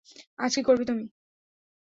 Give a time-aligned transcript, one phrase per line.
[0.39, 1.03] আজ কি করবে তুমি?